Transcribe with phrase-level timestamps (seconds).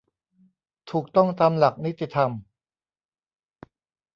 [0.91, 2.31] ถูกต้องตามหลักนิติธรรม